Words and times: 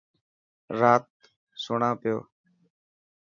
رات 0.79 1.07
سڻان 1.63 1.93
پيو. 2.01 2.17